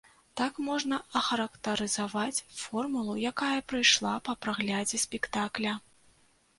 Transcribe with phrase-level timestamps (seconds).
[0.39, 5.81] Так можна ахарактарызаваць формулу, якая прыйшла па праглядзе спектакля.